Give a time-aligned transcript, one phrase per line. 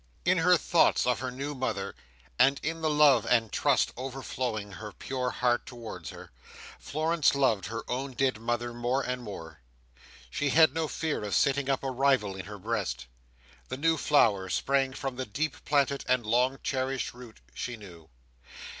[0.25, 1.93] In her thoughts of her new mother,
[2.39, 6.31] and in the love and trust overflowing her pure heart towards her,
[6.79, 9.59] Florence loved her own dead mother more and more.
[10.31, 13.05] She had no fear of setting up a rival in her breast.
[13.69, 18.09] The new flower sprang from the deep planted and long cherished root, she knew.